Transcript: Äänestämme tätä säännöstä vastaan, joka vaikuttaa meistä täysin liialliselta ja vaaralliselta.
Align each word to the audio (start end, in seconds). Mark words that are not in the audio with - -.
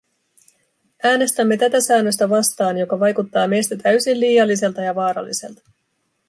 Äänestämme 1.03 1.57
tätä 1.57 1.81
säännöstä 1.81 2.29
vastaan, 2.29 2.77
joka 2.77 2.99
vaikuttaa 2.99 3.47
meistä 3.47 3.75
täysin 3.75 4.19
liialliselta 4.19 4.81
ja 4.81 4.95
vaaralliselta. 4.95 5.61